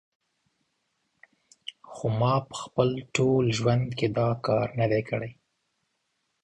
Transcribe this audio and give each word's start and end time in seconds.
خو 1.91 2.05
ما 2.19 2.33
په 2.47 2.55
خپل 2.63 2.89
ټول 3.15 3.43
ژوند 3.57 3.85
کې 3.97 4.07
دا 4.17 4.29
کار 4.45 4.67
نه 4.79 4.85
دی 4.91 5.01
کړی 5.09 5.31